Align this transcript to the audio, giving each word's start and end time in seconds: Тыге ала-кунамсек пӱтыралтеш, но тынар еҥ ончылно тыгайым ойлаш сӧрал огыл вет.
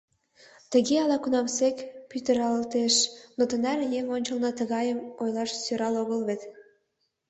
Тыге 0.71 0.95
ала-кунамсек 1.03 1.77
пӱтыралтеш, 2.09 2.95
но 3.37 3.43
тынар 3.49 3.79
еҥ 3.99 4.05
ончылно 4.15 4.49
тыгайым 4.59 4.99
ойлаш 5.21 5.51
сӧрал 5.63 5.95
огыл 6.01 6.19
вет. 6.27 6.41